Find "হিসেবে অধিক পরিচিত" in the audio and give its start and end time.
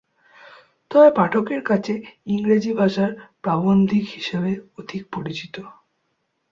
4.09-5.55